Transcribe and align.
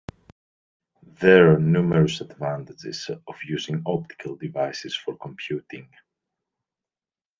There 1.19 1.53
are 1.53 1.59
numerous 1.59 2.21
advantages 2.21 3.07
of 3.27 3.35
using 3.47 3.83
optical 3.85 4.35
devices 4.35 4.97
for 4.97 5.15
computing. 5.15 5.91